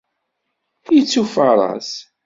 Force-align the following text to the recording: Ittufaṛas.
Ittufaṛas. 0.99 1.89